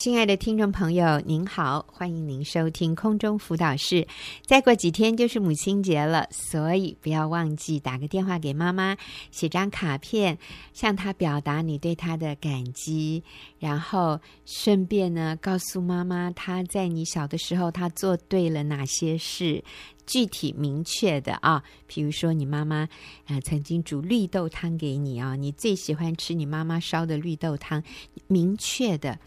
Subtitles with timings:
[0.00, 4.08] 亲爱的听众朋友，您好，欢迎您收听空中辅导室。
[4.46, 8.96] 再过几天就是母亲节了，所以不要忘记打个电话给妈妈，
[9.30, 10.38] 写张卡片，
[10.72, 13.22] 向她表达你对她的感激，
[13.58, 19.62] 然后顺便呢告诉妈妈，她在你小的时候她做对了哪些事，
[20.06, 22.88] 具体明确的啊，比如说你妈妈
[23.26, 27.84] 呃曾经煮绿豆汤给你啊，你最喜欢吃你妈妈烧的绿豆汤，
[28.28, 29.18] 明确的。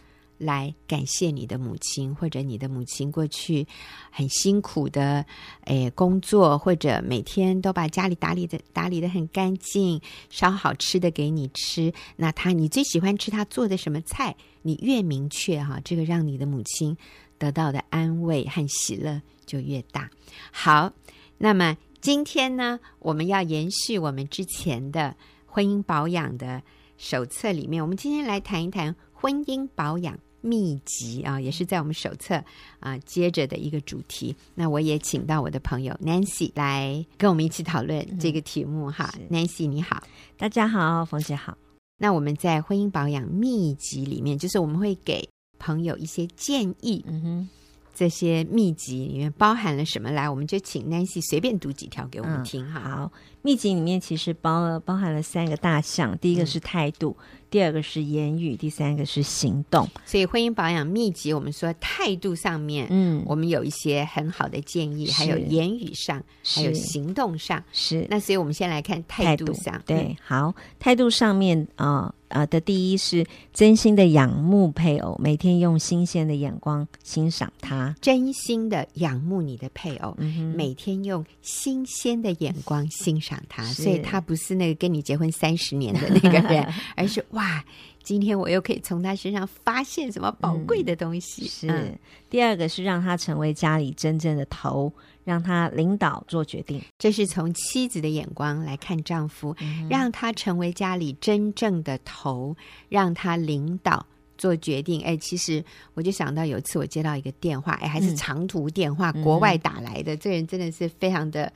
[0.43, 3.65] 来感谢你的母亲，或者你的母亲过去
[4.11, 5.25] 很辛苦的
[5.65, 9.99] 诶工作，或者每天都把家里打理的打理的很干净，
[10.29, 11.91] 烧好吃的给你吃。
[12.15, 14.35] 那他你最喜欢吃他做的什么菜？
[14.61, 16.95] 你越明确哈，这个让你的母亲
[17.37, 20.09] 得到的安慰和喜乐就越大。
[20.51, 20.93] 好，
[21.37, 25.15] 那么今天呢，我们要延续我们之前的
[25.45, 26.61] 婚姻保养的
[26.97, 30.17] 手册里面，我们今天来谈一谈婚姻保养。
[30.43, 32.43] 秘籍啊，也是在我们手册
[32.79, 34.35] 啊接着的一个主题。
[34.53, 39.11] 那我也请到我的朋友 Nancy 来跟我们一起讨论这个题目哈。
[39.17, 40.03] 嗯、Nancy 你好，
[40.37, 41.57] 大家好，冯姐好。
[41.97, 45.27] 那我们在婚姻保养秘籍里面，就是我们会给
[45.57, 47.03] 朋友一些建议。
[47.07, 47.49] 嗯哼。
[47.93, 50.09] 这些秘籍里面包含了什么？
[50.11, 52.91] 来，我们就请 Nancy 随便读几条给我们听哈、嗯。
[52.91, 59.87] 好，秘籍里面其实包了包含了三个大项，第一个是态度，嗯、第二个是言语，第三个是行动。
[60.05, 68.07] 所以婚姻保养秘籍，我们说态度上面，嗯，我们有一些很好的建议，还有言语上，还有行动上，是。
[68.09, 71.85] 那所以我们先来看态度上，度对，好，态度上面啊。
[71.85, 77.95] 呃啊的第一是真心的仰慕配偶，每天用新鲜的眼光欣赏他。
[78.01, 83.63] 真心的仰慕你的配偶，嗯、每天用新鲜的眼光欣赏他。
[83.65, 86.67] 所以他不是那个跟你结婚三十年的那个人，
[86.97, 87.63] 而是哇，
[88.03, 91.45] 今天我又可以从他身上发现什么宝贵的东西。
[91.45, 91.99] 嗯、是、嗯、
[92.29, 94.91] 第二个是让他成为家里真正的头。
[95.25, 102.53] 让他领导做决定，这是从妻子的眼光来看丈夫，嗯、让他成为家里真正的头，
[102.89, 104.05] 让他领导
[104.37, 105.01] 做决定。
[105.01, 105.63] 哎，其实
[105.93, 110.13] 我就想到有一次我接到一个电话，哎，还是长途电话，嗯、国外打来的。
[110.13, 111.49] 嗯、这个人真的是非常的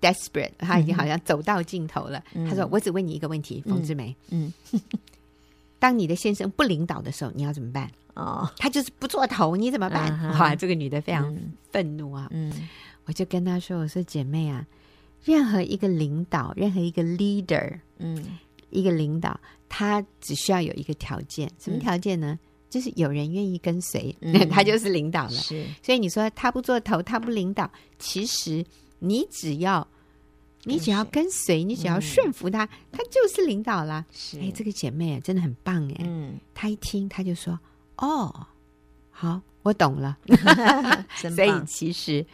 [0.00, 2.20] desperate，他已经好像走到尽头了。
[2.34, 4.80] 嗯、他说：“我只问你一个问题，冯志梅，嗯，嗯
[5.82, 7.90] 当你的先生不领导的时候，你要怎么办？
[8.14, 10.16] 哦，他就是不做头，你怎么办？
[10.38, 11.36] 哇、uh 这个女的非常
[11.72, 12.52] 愤怒啊，嗯。
[12.56, 12.68] 嗯”
[13.06, 14.64] 我就跟她说：“我说姐妹啊，
[15.24, 18.38] 任何一个领导，任何一个 leader，嗯，
[18.70, 22.38] 一个领导，他只需要有一个条件，什么条件呢？
[22.40, 25.30] 嗯、就是有人愿意跟随，嗯、 他就是领导了。
[25.30, 28.64] 是，所以你说他不做头，他不领导，其实
[29.00, 29.84] 你只要
[30.64, 34.04] 你只要跟随，你只要顺服他，嗯、他就是领导了。
[34.12, 35.96] 是，哎，这个姐妹啊，真的很棒哎。
[36.00, 37.58] 嗯，她一听她就说：
[37.96, 38.46] 哦，
[39.10, 40.18] 好，我懂了。
[41.14, 42.24] 所以其实。”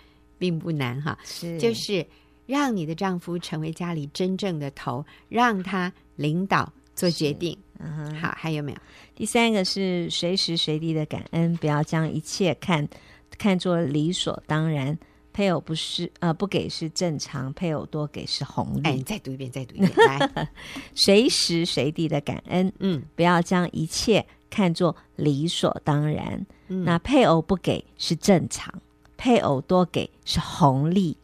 [0.41, 2.06] 并不难哈，是就是
[2.47, 7.59] 让你的丈夫成为家里真正的头，让他领导做决定。
[7.81, 8.78] 嗯，好，还有没有？
[9.17, 12.88] 第三个是随时随地的感恩，不要将一切看
[13.37, 14.97] 看作理所当然。
[15.38, 18.81] 配偶不是呃不给是正常，配偶多给是红利。
[18.82, 19.93] 哎，你再读一遍，再读一遍，
[20.34, 20.49] 来，
[20.97, 26.44] 随时随地的感恩，嗯，不要将一切看作理所当然。
[26.66, 28.75] 嗯，那配偶不给是正常。
[29.16, 31.16] 配偶多给是红利，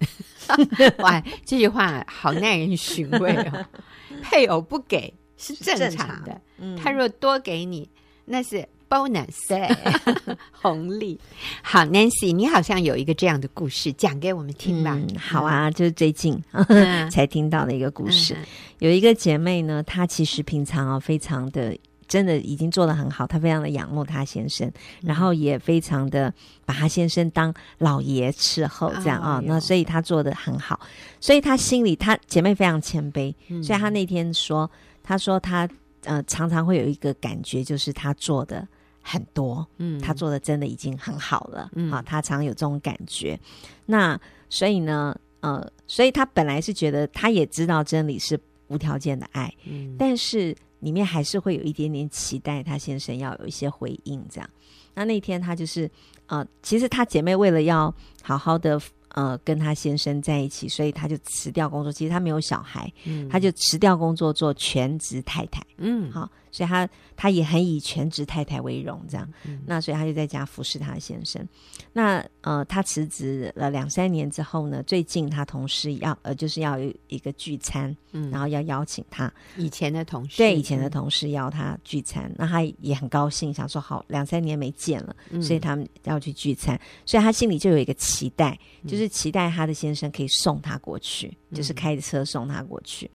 [0.98, 3.66] 哇，这句话好耐人寻味哦。
[4.22, 7.90] 配偶不给是正常的，嗯、他若多给你，
[8.24, 9.68] 那是 bonus 对
[10.52, 11.18] 红利。
[11.62, 14.94] 好，Nancy，你好像有一个这样的故事，讲给我们听吧。
[14.94, 16.42] 嗯、好啊，就是最近
[17.10, 18.34] 才听到的一个故事。
[18.34, 18.44] 嗯、
[18.80, 21.76] 有一个姐妹呢，她其实平常啊，非常的。
[22.06, 24.70] 真的已经做得很好，她非常的仰慕她先生，
[25.00, 26.32] 然后也非常的
[26.66, 30.78] 把她先生当老爷伺候，这样啊，那所以她做得很好，
[31.18, 34.70] 所以她心里她姐妹非常谦卑，所以她那天说，
[35.02, 35.66] 她说她
[36.04, 38.68] 呃常常会有一个感觉，就是她做的
[39.04, 43.38] 很多，嗯，他做的真的已经很好了，嗯，啊，他常有这种感觉，
[43.86, 44.18] 那
[44.48, 50.56] 所以呢，呃，所以他本来是觉得他也知道真理是无条件的爱，嗯，但是。
[50.80, 54.50] 里面还是会有一点点期待，他先生要有一些回应，这样。
[54.92, 55.90] 那那天他就是，
[56.26, 58.78] 呃，其实他姐妹为了要好好的
[59.14, 61.90] 呃跟她先生在一起，所以她就辞掉工作。
[61.90, 66.30] 其实她没有小孩，嗯，她就辞掉工作做全职太太，嗯，好。
[66.54, 69.28] 所以他他也很以全职太太为荣，这样。
[69.44, 71.44] 嗯、那所以他就在家服侍他的先生。
[71.92, 79.32] 那呃，他辞职了两三年之后呢，最近他同事要呃，就是要有一个聚餐，嗯，然后要邀请他。
[79.56, 88.56] 以前的同事，对以前的同事邀他聚餐，嗯、那他也很高兴，想说好两三年没见了，嗯、所以他们要去聚餐，所以他心里就有一个期待，
[88.86, 93.10] 就是期待他的先生可以送他过去，嗯、就是开着车送他过去。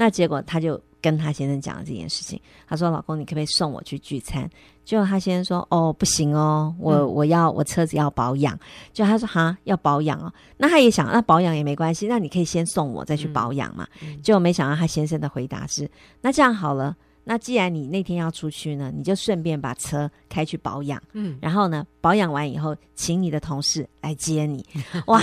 [0.00, 0.80] 那结果他就。
[1.02, 2.38] 跟他先生讲了这件事情，
[2.68, 4.46] 他说：“老公，你可不可以送我去聚餐？”
[4.84, 8.54] 结果他先生说：“哦，不行哦，我、嗯、我要我车子要保养。”
[8.92, 13.88] 就他说：“哈，要保养哦。”那他也想，那保养也没关系，那你可以先送我再去保养嘛。
[14.02, 16.94] 嗯嗯、结果没想到他先生的回答是：“那这样好了。”
[17.30, 24.66] 那既然你那天要出去呢，你就顺便把车开去保养，嗯，然后呢，保养完以后，请你的同事来接你。
[25.06, 25.22] 哇，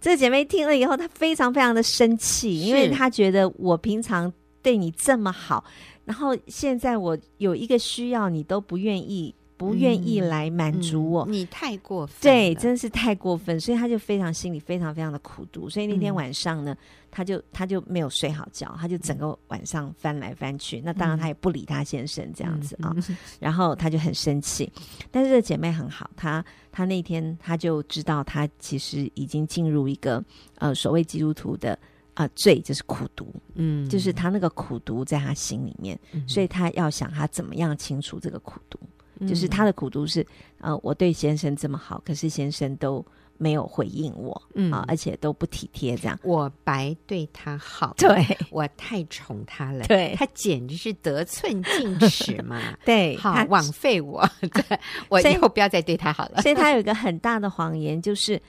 [0.00, 4.32] 这个姐妹听了以后，她非常非常的生气，因为她觉得我平常
[4.62, 5.62] 对你这么好，
[6.06, 9.34] 然后现在我有一个需要，你都不愿意。
[9.62, 16.78] 不愿意来满足我，嗯嗯，你太过分，对，真是太过分，所以他就非常心里非常非常的苦毒，所以那天晚上呢，嗯、
[17.12, 24.68] 他就他就没有睡好觉，他就整个晚上翻来翻去，嗯、那当然他也不理他先生这样子啊，嗯、然后他就很生气，
[25.12, 30.20] 但是这姐妹很好，她她那天她就知道她其实已经进入一个
[30.56, 31.72] 呃所谓基督徒的
[32.14, 38.76] 啊、呃、罪就是苦毒，嗯，就是他那个苦毒在他心里面，嗯、所以他要想他怎么样清除这个苦毒。
[39.20, 40.26] 就是他的苦读是，
[40.60, 43.04] 呃，我对先生这么好，可是先生都
[43.38, 44.72] 没有回应我，嗯。
[44.72, 46.18] 啊，而且都不体贴，这样。
[46.24, 48.24] 我白对他好，对。
[48.50, 50.14] 我太宠他了，对。
[50.16, 56.42] 他简直是得寸进尺嘛， 对，好枉费我， 对我以后不要再对他好了。
[56.42, 58.40] 所以他有一个很大的谎言，就是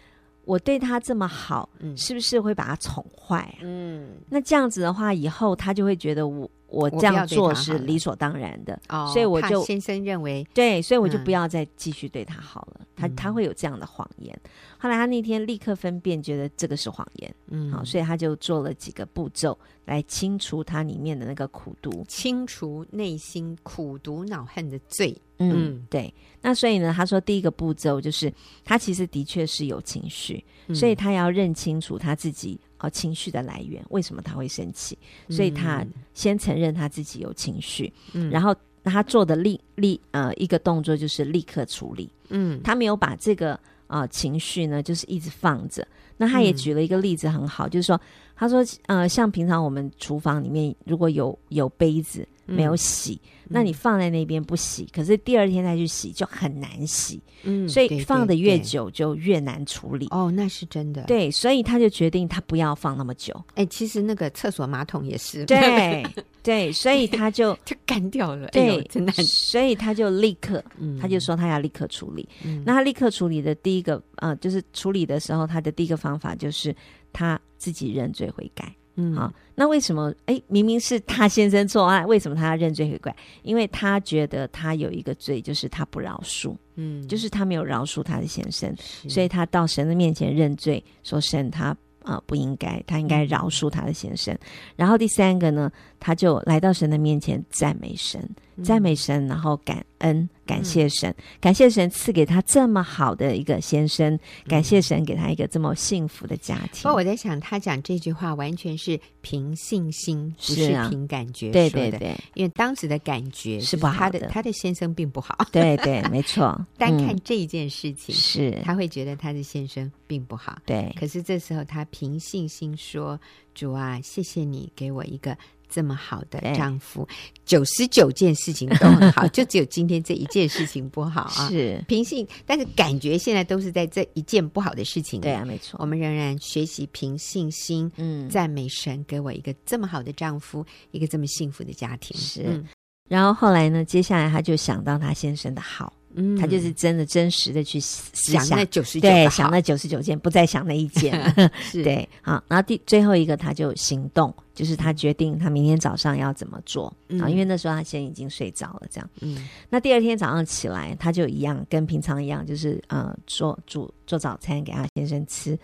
[0.45, 3.61] 我对他这么好，嗯，是不是会把他宠坏啊？
[3.61, 6.49] 嗯，那这样子的话，以后他就会觉得我。
[6.73, 12.81] 我这样做是理所当然的，哦、所以我就先生认为对，所以我就不要再继续对他好了。
[12.81, 14.37] 嗯、他他会有这样的谎言。
[14.79, 25.15] 后来他那天立刻分辨，觉得这个是谎言，嗯，好，所以他就做了几个步骤来清除他里面的那个苦毒，清除内心苦毒恼恨的罪。
[25.37, 26.13] 嗯，嗯对。
[26.41, 28.33] 那所以呢，他说第一个步骤就是
[28.65, 32.59] 他其实的确是有情绪，嗯、所以他要认清楚他自己。
[32.83, 34.97] 哦，情绪的来源，为什么他会生气？
[35.29, 38.53] 所以他先承认他自己有情绪，嗯，然后
[38.83, 43.53] 他做的立立呃一个动作就是立刻处理，嗯，他没有把这个
[43.87, 45.87] 啊、呃、情绪呢就是一直放着。
[46.17, 47.99] 那他也举了一个例子很好，嗯、就是说，
[48.43, 53.19] 他说呃，像平常我们厨房里面如果有有杯子没有洗。
[53.23, 60.07] 嗯那你放在那边不洗，可是第二天再去洗就很难洗，嗯，所以放的越久就越难处理。
[60.09, 61.03] 哦，那是真的。
[61.03, 63.33] 对，所以他就决定他不要放那么久。
[63.53, 65.45] 哎，其实那个厕所马桶也是。
[65.45, 66.03] 对
[66.41, 68.47] 对，所以他就 就干掉了。
[68.47, 69.11] 对，真的。
[69.11, 70.63] 所以他就立刻，
[70.99, 72.27] 他就说他要立刻处理。
[72.65, 76.75] 那他立刻处理的第一个，呃，就是处理的时候，他的第一个方法就是
[77.13, 78.73] 他自己认罪悔改。
[78.95, 80.13] 嗯，好，那为什么？
[80.27, 83.15] 哎，明明是他先生错案，为什么他要认罪悔改？
[83.41, 88.71] 因为他觉得他有一个罪，就是他不饶恕，嗯，就是他没有饶恕他的先生，
[89.09, 91.69] 所以他到神的面前认罪，说神他
[92.03, 94.31] 啊、呃、不应该，他应该饶恕他的先生。
[94.35, 94.39] 嗯、
[94.75, 95.71] 然后第三个呢，
[96.03, 98.29] 他就来到神的面前赞美神，
[98.61, 100.29] 赞美神，然后感恩。
[100.45, 106.83] 感谢神，嗯、感谢神赐给他这么好的一个先生，嗯、感谢神给他一个这么幸福的家庭。
[106.83, 111.69] 不过我在想，他讲这句话完全是凭信心，不是凭感觉说的。
[111.69, 115.47] 对对对，因为当时的感觉是不好的，他的，他的先生并不好。
[115.49, 116.59] 对对，没错。
[116.77, 120.57] 单看这一件事情，是、嗯、他会觉得他的先生并不好。
[120.65, 123.17] 对，可是这时候他凭信心说
[123.55, 125.37] ：“主啊，谢谢你给我一个。”
[125.73, 127.07] 这么好的丈夫，
[127.43, 131.49] 九十九件事情都很好， 就只有今天这一件事情不好啊。
[131.49, 135.19] 是平信，但是感觉现在都是在这一件不好的事情。
[135.19, 135.77] 对啊，没错。
[135.79, 142.15] 我们仍然学习凭信心，嗯，赞美神给我一个这么好的丈夫，一个这么幸福的家庭。
[142.15, 142.43] 是。
[142.45, 142.67] 嗯、
[143.09, 143.83] 然后后来呢？
[143.83, 145.91] 接下来他就想到他先生的好。
[146.15, 151.13] 嗯，他就是真的真实的去想那九十九，对，想那九十九件，不再想那一件。
[151.71, 156.87] 对，好，然后第最后一个，他就行动，就是他决定他明天早上要怎么做。
[157.19, 157.29] 啊？
[157.29, 159.09] 因为那时候他先已经睡着了，这样。
[159.21, 165.57] 嗯，那第二天早上起来，他就一样跟平常一样，就是呃，做煮做早餐给他先生吃。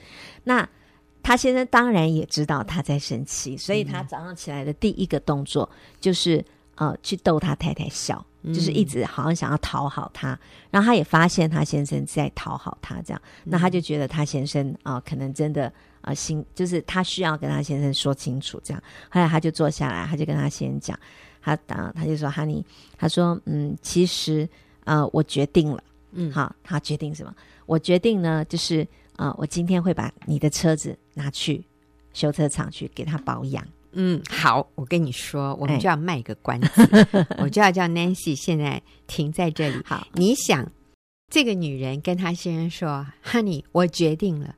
[0.43, 0.67] 那
[1.21, 6.43] 他先生当然也知道他在生气，所以他早上起来的第一个动作就是
[6.79, 8.25] 呃，去逗他太太笑。
[8.41, 10.39] 就是一直好像想要讨好他，嗯、
[10.71, 15.67] 然后他也发现他先生在讨好他，这样，嗯、那他就觉得他先生啊、呃，可能真的
[15.99, 18.81] 啊、呃，心就是他需要跟他先生说清楚，这样。
[19.09, 20.97] 后来他就坐下来，他就跟他先生讲，
[21.41, 22.65] 他打他就说哈尼，
[22.97, 24.47] 他说嗯，其实
[24.85, 25.83] 呃，我决定了，
[26.13, 27.35] 嗯，好，他决定什么？
[27.65, 31.61] 我决定呢，就是啊，我今天会把你的车子拿去
[32.13, 33.67] 修车厂去给他保养。
[33.91, 36.67] 嗯，好，我跟你说，我们就要卖个关子，
[37.11, 39.81] 哎、 我就要叫 Nancy 现在停在这里。
[39.85, 40.71] 好，你想
[41.31, 44.55] 这个女人跟她先生说，Honey，我决定了，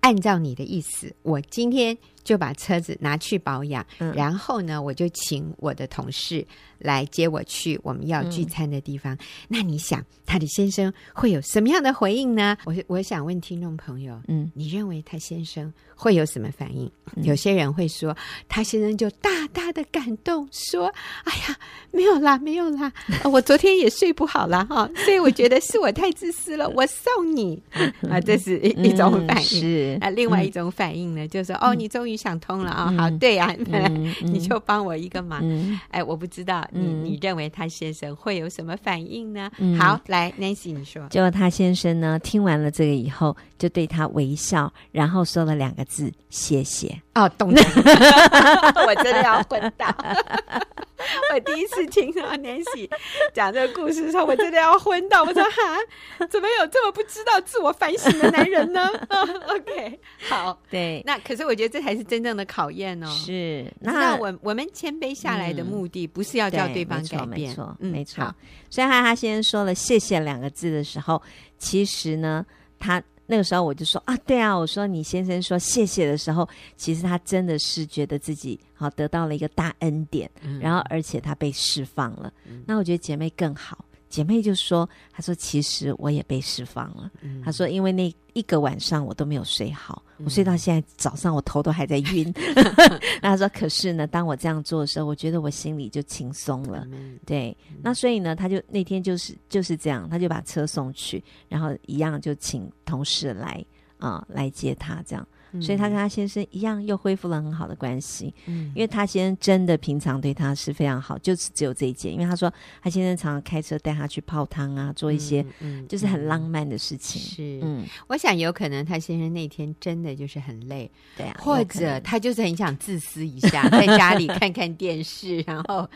[0.00, 1.96] 按照你的意思，我今天。
[2.24, 6.44] 就把车子拿去保养，嗯、然后呢，我就请我的同事
[6.78, 9.14] 来接我去我们要聚餐的地方。
[9.14, 12.56] 嗯、那你想，他的先生会有什么样的回应呢？
[12.64, 16.90] 我我想问听众朋友，嗯，你认为他先生会有什么反应？
[17.14, 18.16] 嗯、有些人会说，
[18.48, 20.86] 他先生就大大的感动，说
[21.24, 21.56] ：“哎呀，
[21.90, 22.90] 没有啦，没有啦，
[23.30, 27.62] 我昨天也睡不好了哈， 所以我觉得是我太自私了，我送你
[28.08, 29.42] 啊，这是一一种反应。
[29.42, 32.13] 是啊，另外一种反应呢，就是说哦，你终于。
[32.16, 33.02] 想通了啊、哦！
[33.02, 33.56] 好，对呀、啊，
[33.90, 35.40] 嗯、你就帮我一个忙。
[35.42, 39.50] 嗯、哎，我不知道你你认为他先生会有什么反应呢？
[39.58, 41.06] 嗯、好，来，Nancy，你说。
[41.08, 47.60] 结果他先生呢，听完了这个以后，就对他微笑，然后说了两个字：“谢谢。”哦，懂了。
[48.86, 49.86] 我真的要昏倒。
[51.32, 52.88] 我第一次听到 Nancy
[53.32, 55.22] 讲这个故事的时候，我真的要昏倒。
[55.24, 58.88] 我说哈，怎么有这么不知道自我反省的男人呢？
[59.48, 59.98] OK，
[60.28, 63.06] 好，对，那可是我觉得这才是真正的考验哦。
[63.08, 68.34] 是，那我我们谦卑下来的目的，不是要叫对方改变，没错，没错。
[68.70, 71.20] 所以他他先说了“谢谢”两个字的时候，
[71.58, 72.44] 其实呢，
[72.78, 73.02] 他。
[73.26, 82.32] 那个时候我就说啊，对啊，我说你先生说谢谢的时候，其实他真的是觉得自己好得到了一个大恩典，嗯、然后而且他被释放了。
[82.46, 83.84] 嗯、那我觉得姐妹更好。
[84.14, 87.10] 姐妹就说：“她说其实我也被释放了。
[87.20, 92.32] 嗯”她说：“因为那一个晚上我都没有睡好，嗯、我睡到现在早上我头都还在晕。
[92.38, 92.64] 嗯
[93.20, 96.86] ”那她说：“可是呢，当我这样做的时候，我觉得我心里就轻松了。
[96.92, 103.64] 嗯”对，嗯、那所以呢，她就那天就是就是这样，她就把车送去，然后一样就请同事来
[103.98, 105.26] 啊、呃、来接她这样。
[105.60, 108.34] 所以他跟他先生一样，又恢复了很好的关系。
[108.46, 112.12] 嗯，因为他先生真的平常对他是非常好，就是只有这一件。
[112.12, 115.44] 因为他说他先生常常开车带他去泡汤啊，做一些
[115.88, 117.20] 就是很浪漫的事情。
[117.20, 125.88] 是，嗯，我想有可能他先生那天真的就是很累，对啊，或者他就是很想自私一下，在家里看看电视，然后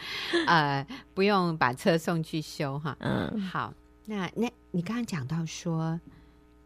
[0.47, 2.97] 呃不用把车送去修哈。
[3.00, 3.75] 嗯，好，
[4.07, 5.99] 那那你刚刚讲到说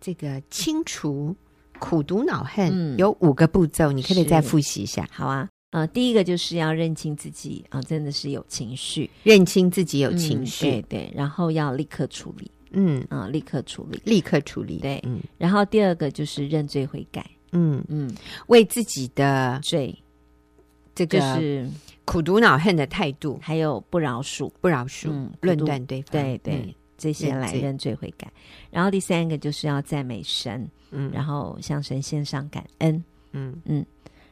[0.00, 1.34] 这个清除。
[1.82, 5.04] 苦读恼恨有五个步骤，嗯、你可以再复习一下。
[5.10, 13.00] 好啊，呃，第一个就是要认清自己啊、呃，真的是有情绪，认清自己有情绪，嗯、对对，然后要立刻处理，嗯。
[13.10, 15.20] 啊、呃，立刻处理，立刻处理，对，嗯。
[15.36, 17.84] 然后第二个就是认罪悔改，嗯。
[17.88, 18.14] 嗯，
[18.46, 19.92] 为自己的罪，
[20.94, 21.68] 这个是。
[22.04, 26.54] 苦读恼恨的态度，还有不饶恕，不饶恕，论断对方，对对。
[26.54, 28.30] 嗯这些来认罪悔改，
[28.70, 33.60] 然后第三个就是要赞美神，嗯，然后向神献上感恩，嗯。
[33.64, 33.84] 嗯，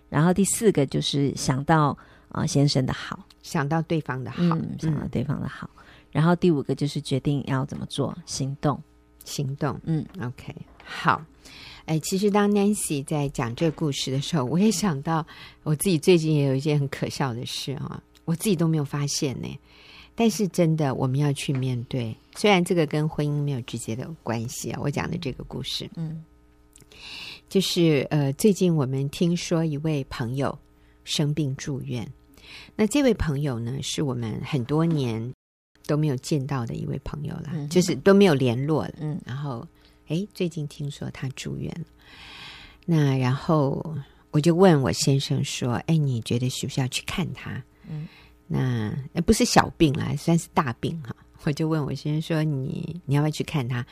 [0.08, 1.88] 然后第四个就是想到
[2.28, 8.80] 啊、呃、先生的好，想到对方的好，嗯、想到对方的好，嗯、然后第五个就是决定要怎么做，行动，
[9.24, 11.20] 行动，嗯，OK，好，
[11.86, 15.26] 哎，其实当 Nancy 在讲这个故事的时候，我也想到
[15.64, 19.48] 我自己最近也有一件很可笑的事啊，我自己都没有发现呢。
[20.20, 22.14] 但是真的，我们要去面对。
[22.36, 26.22] 虽然这个跟婚姻没有直接的关系啊，我讲的这个故事，嗯，
[27.48, 30.58] 就是呃，最近我们听说一位朋友
[31.04, 32.06] 生病住院，
[32.76, 35.32] 那这位朋友呢，是我们很多年
[35.86, 38.92] 都没有见到的一位朋友了，嗯、就是都没有联络了。
[39.00, 39.66] 嗯，然后
[40.08, 41.86] 哎，最近听说他住院了，
[42.84, 43.96] 那然后
[44.32, 48.06] 我就问我先生说：“哎，你觉得需不需要去看他？”嗯。
[48.52, 51.14] 那不是小病啦，算是大病哈。
[51.44, 53.86] 我就问我先生说：“你你要不要去看他？”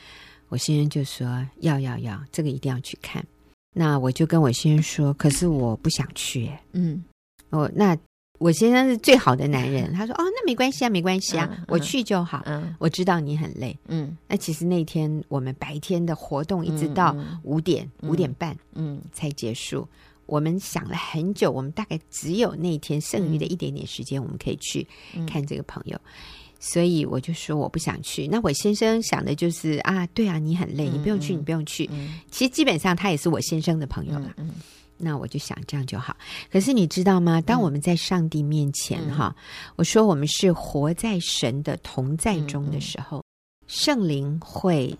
[0.50, 3.24] 我先生就说：“要要要，这个一定要去看。”
[3.72, 7.02] 那我就跟我先生说：“可是我不想去。”嗯，
[7.50, 7.96] 哦，那
[8.38, 12.42] 我先生是最好的男人，他说：“哦，那没关系啊，没关系啊，嗯、我去就好。
[12.46, 13.78] 嗯，我知道你很累。
[13.86, 19.88] 嗯，那其实那天我们白天的活动一直到五点五、嗯、点半，嗯，才结束。
[20.28, 24.86] 我们想了很久，我们大概只有那一天剩余的一点点时间，我们可以去
[25.26, 26.12] 看这个朋友，嗯、
[26.60, 28.28] 所以我就说我不想去。
[28.28, 31.88] 那我先生想的就是啊，对啊，你很累，你不用去，你不用去。
[31.90, 34.34] 嗯、其实基本上他也是我先生的朋友了。
[34.98, 36.14] 那我就想这样就好。
[36.52, 37.40] 可是你知道吗？
[37.40, 43.24] 当我们在上帝面前哈，嗯、我说我们是活在神的同在中的时候，
[43.66, 44.94] 圣灵会。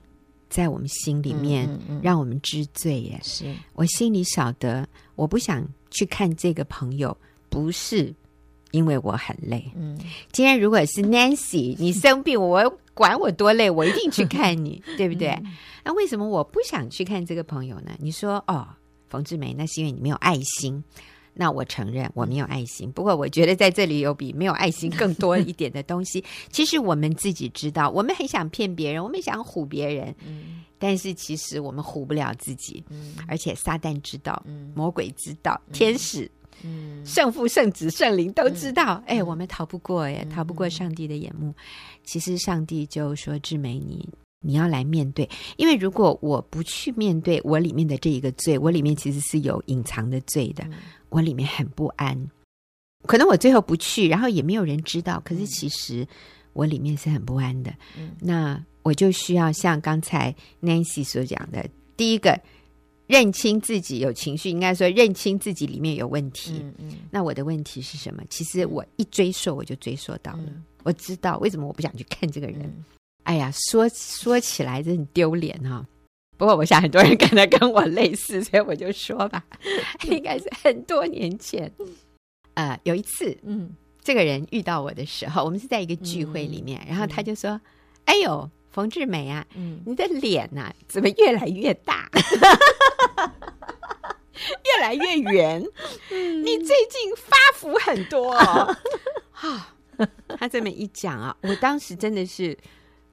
[0.48, 1.68] 在我们心里面，
[2.02, 3.20] 让我们知罪耶。
[3.22, 7.16] 是、我心里晓得，我不想去看这个朋友，
[7.48, 8.14] 不是
[8.70, 9.70] 因为我很累。
[9.76, 9.98] 嗯，
[10.32, 15.28] 今天如果是 Nancy，你生病，我管我多累，我一定去看你， 对不对？
[15.28, 17.92] 嗯、那为什么我不想去看这个朋友呢？
[17.98, 18.66] 你说哦，
[19.08, 20.82] 冯志梅，那是因为你没有爱心。
[21.40, 26.24] 那我承认我没有爱心，不过我觉得在这里有比没有爱心 更多一点的东西。
[26.50, 32.82] 其实我们自己知道，我们很想骗别人，我们想唬别人，嗯、但是其实我们唬不了自己。
[32.90, 36.28] 嗯、而且撒旦知道，嗯、魔鬼知道，嗯、天使、
[36.64, 39.00] 嗯、圣父、圣子、圣灵都知道。
[39.06, 41.50] 嗯、哎，我们逃不过，哎，逃不过上帝的眼目。
[41.50, 41.54] 嗯、
[42.02, 44.08] 其实上帝就说：“志美，你
[44.40, 50.64] 你要来面对，因为如果我不去面对我里面的这一个罪，我里面其实是有隐藏的罪的。
[50.64, 50.74] 嗯”
[51.10, 52.30] 我里面很不安，
[53.06, 55.18] 可能我最后不去，然后也没有人知道。
[55.24, 56.06] 可是其实
[56.52, 57.72] 我里面是很不安的。
[57.98, 61.66] 嗯，那我就需要像刚才 Nancy 所讲的，
[61.96, 62.38] 第一个
[63.06, 66.60] 认清自己有情绪，应该说认清自己里面有问题。
[66.62, 68.22] 嗯嗯，那我的问题是什么？
[68.28, 70.44] 其实我一追溯，我就追溯到了。
[70.46, 72.60] 嗯，我知道为什么我不想去看这个人。
[72.62, 72.84] 嗯，
[73.28, 75.84] 哎呀，说说起来真丢脸哈。
[76.38, 79.44] 不过，我想很多人可能跟我类似，所以我就说吧，
[80.08, 81.70] 应该是很多年前，
[82.54, 83.70] 呃，有一次，嗯，
[84.02, 87.60] 这个人遇到我的时候，我们是在一个聚会里面，嗯、然后他就说：“嗯、
[88.06, 92.08] 哎呦，冯志美啊，嗯、你的脸呐、啊，怎么越来越大，
[94.64, 95.62] 越来越圆？
[96.10, 98.74] 嗯、你最近发福很多哦。
[99.32, 99.74] 啊”
[100.38, 102.56] 他这么一讲啊，我当时真的是。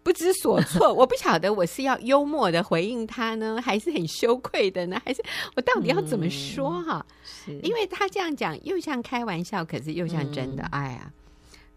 [0.06, 5.02] 不知所措， 我不晓得我是要幽默的回应他呢，还是很羞愧的呢？
[5.04, 5.20] 还是
[5.56, 7.04] 我到底要怎么说哈？
[7.24, 10.62] 是因为他这样讲又像开玩笑，可是又像真的。
[10.66, 11.12] 嗯、哎呀，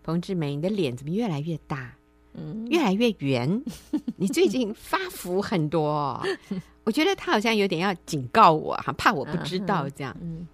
[0.02, 1.94] 彭志梅，你的脸怎么越来越大？
[2.34, 3.62] 嗯，越来越圆？
[4.16, 6.22] 你最近发福很多、哦，
[6.84, 10.14] 我觉得他好像有点要警告我哈，怕我不知道这样。
[10.20, 10.46] 嗯，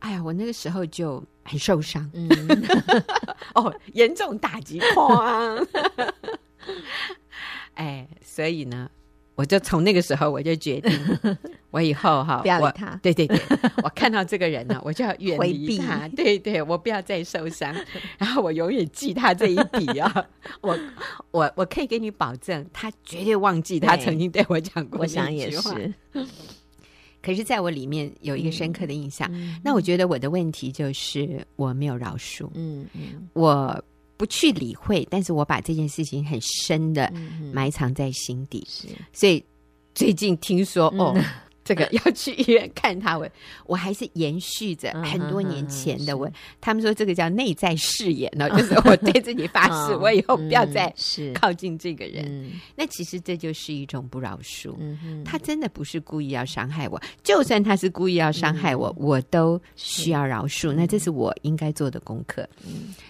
[0.00, 2.10] 哎呀，我那个时候就很受伤。
[2.14, 2.28] 嗯，
[3.54, 5.64] 哦，严重打击框。
[7.74, 8.90] 哎，所以呢，
[9.34, 10.92] 我就从那个时候我就决定，
[11.70, 12.98] 我以后哈，不要理他。
[13.02, 13.40] 对对对，
[13.82, 16.06] 我看到这个人呢，我就要远离他。
[16.08, 17.74] 避 对对，我不要再受伤。
[18.18, 20.26] 然后我永远记他这一笔啊，
[20.60, 20.78] 我
[21.30, 25.00] 我我可以给你保证，他绝对忘记他曾经对我讲过。
[25.00, 25.94] 我想也是。
[27.22, 29.30] 可是，在我里面有一个深刻的印象。
[29.62, 32.46] 那我觉得我的问题就是我没有饶恕。
[32.54, 33.84] 嗯嗯，嗯我。
[34.20, 37.10] 不去理会，但是我把这件事情很深的
[37.54, 38.62] 埋藏在心底。
[38.68, 39.42] 是，所以
[39.94, 41.16] 最近听说哦，
[41.64, 43.28] 这个要去医院看他，我
[43.66, 46.30] 我还是延续着很多年前的我。
[46.60, 50.92] 他们说这个叫内在誓言呢， 就是我对自己发誓，我以后不要再
[51.34, 52.50] 靠近这个人。
[52.76, 54.74] 那其实这就是一种不饶恕。
[55.24, 60.72] 他真的不是故意要伤害我，就算他是故意要伤害我，我都需要饶恕。
[60.72, 62.48] 那这是我应该做的功课。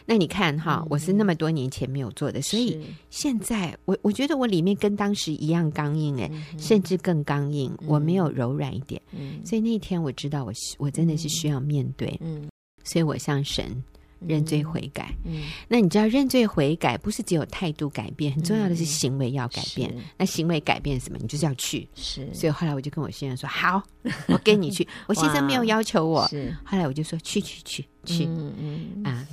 [0.05, 9.01] 那你看哈，我是那么多年前没有做的，所以现在我我觉得我里面跟当时一样刚硬哎，甚至更刚硬，我没有柔软一点。
[9.13, 12.49] 嗯所以那一天我知道我我真的是需要面对，嗯
[12.85, 13.83] 所以我向神
[14.27, 15.15] 认罪悔改。
[15.25, 19.95] 嗯那你知道认罪悔改不是只有态度改变，很重要的是行为要改变。
[20.19, 21.19] 那行为改变什么？
[21.21, 21.89] 你就是要去。
[21.95, 23.83] 是，所以后来我就跟我先生说：“好，
[24.29, 24.87] 我跟你去。
[25.09, 29.29] ”我先生没有要求我，是后来我就说：“去去去。”去，嗯嗯啊，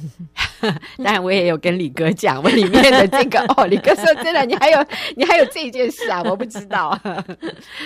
[1.02, 6.90] 当然我也有跟李哥讲，我里面的这个哦，李哥说真的，你还有你还有这件事啊，我不知道。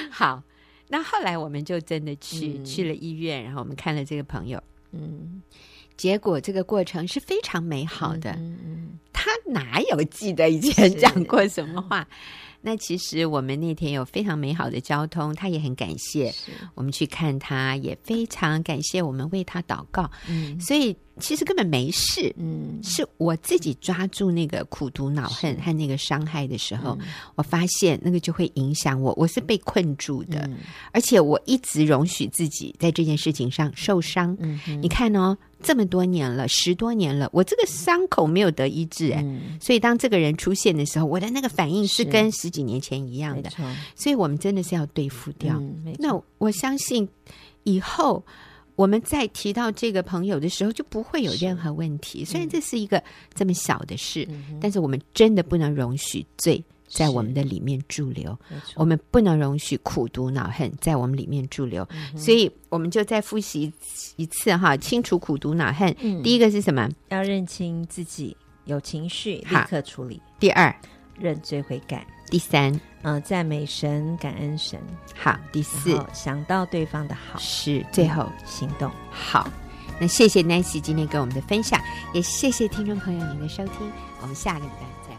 [0.10, 0.42] 好，
[0.94, 5.42] 那后来我们就真的去、嗯、去了医院，然后我们看了这个朋友，嗯，
[5.96, 8.32] 结果这个过程是非常美好的。
[8.32, 12.06] 嗯嗯，他哪有记得以前讲过什么话？
[12.64, 16.32] 那其实我们那天有非常美好的交通，他也很感谢
[16.76, 20.12] 我们去看他，也非常感谢我们为他祷告。
[20.30, 22.34] 嗯，所以其实根本没事。
[22.38, 26.98] 嗯，是我自己抓住那个苦毒恼恨和那个伤害的时候，
[27.36, 30.50] 我发现那个就会影响我，我是被困住的，
[30.92, 34.36] 而且我一直容许自己在这件事情上受伤。
[34.42, 35.38] 嗯，你看哦。
[35.64, 43.52] 这么多年了，十多年了，我这个伤口没有得医治哎，嗯、所以当这个人出现的时候，我的那个反应是跟十几年前一样的，
[43.96, 45.56] 所以我们真的是要对付掉。
[45.60, 47.08] 嗯、那我相信
[47.62, 48.26] 以后
[48.76, 52.26] 我们在提到这个朋友的时候，就不会有任何问题。
[52.26, 53.04] 是虽然这是一个
[53.34, 56.64] 这么小的事，嗯、但是我们真的不能容许罪。
[56.94, 58.38] 在我们的里面驻留，
[58.76, 63.72] 我们不能容许苦毒恼恨在我们里面驻留，嗯、所以我们就再复习
[64.18, 65.96] 一次哈，清除苦毒恼恨。
[66.02, 66.90] 嗯、第一个是什么？
[67.08, 70.22] 要认清自己有情绪，立刻处理。
[70.38, 70.76] 第二，
[71.18, 72.06] 认罪悔改。
[72.32, 74.80] 第三，嗯、呃，赞美神，感恩神。
[75.16, 78.90] 好，第四，想到对方的好，是最后行动。
[79.12, 79.48] 好，
[80.00, 81.80] 那谢谢 Nancy 今天给我们的分享，
[82.14, 83.92] 也谢谢听众朋友您的收听，
[84.22, 85.11] 我们下个礼拜。